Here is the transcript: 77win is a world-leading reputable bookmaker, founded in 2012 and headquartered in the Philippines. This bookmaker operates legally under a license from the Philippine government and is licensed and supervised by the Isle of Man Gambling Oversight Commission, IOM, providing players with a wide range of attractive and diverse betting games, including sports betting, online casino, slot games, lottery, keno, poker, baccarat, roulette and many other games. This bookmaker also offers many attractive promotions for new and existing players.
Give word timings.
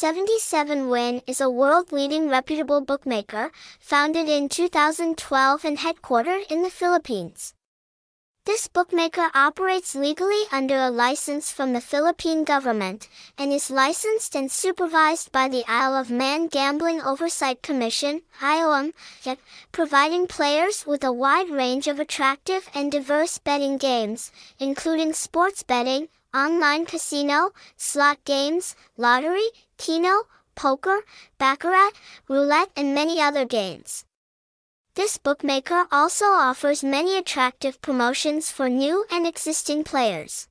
77win 0.00 1.22
is 1.26 1.42
a 1.42 1.50
world-leading 1.50 2.30
reputable 2.30 2.80
bookmaker, 2.80 3.52
founded 3.78 4.30
in 4.30 4.48
2012 4.48 5.62
and 5.62 5.76
headquartered 5.76 6.50
in 6.50 6.62
the 6.62 6.70
Philippines. 6.70 7.52
This 8.46 8.66
bookmaker 8.66 9.28
operates 9.34 9.94
legally 9.94 10.44
under 10.50 10.78
a 10.78 10.88
license 10.88 11.52
from 11.52 11.74
the 11.74 11.82
Philippine 11.82 12.44
government 12.44 13.10
and 13.36 13.52
is 13.52 13.70
licensed 13.70 14.34
and 14.34 14.50
supervised 14.50 15.32
by 15.32 15.48
the 15.48 15.64
Isle 15.68 15.94
of 15.94 16.10
Man 16.10 16.46
Gambling 16.46 17.02
Oversight 17.02 17.60
Commission, 17.60 18.22
IOM, 18.40 18.94
providing 19.70 20.26
players 20.26 20.86
with 20.86 21.04
a 21.04 21.12
wide 21.12 21.50
range 21.50 21.86
of 21.88 22.00
attractive 22.00 22.70
and 22.74 22.90
diverse 22.90 23.36
betting 23.36 23.76
games, 23.76 24.32
including 24.58 25.12
sports 25.12 25.62
betting, 25.62 26.08
online 26.32 26.86
casino, 26.86 27.50
slot 27.76 28.24
games, 28.24 28.76
lottery, 28.96 29.48
keno, 29.80 30.24
poker, 30.54 31.00
baccarat, 31.38 31.92
roulette 32.28 32.70
and 32.76 32.94
many 32.94 33.20
other 33.20 33.46
games. 33.46 34.04
This 34.94 35.16
bookmaker 35.16 35.86
also 35.90 36.26
offers 36.26 36.84
many 36.84 37.16
attractive 37.16 37.80
promotions 37.80 38.50
for 38.50 38.68
new 38.68 39.06
and 39.10 39.26
existing 39.26 39.84
players. 39.84 40.48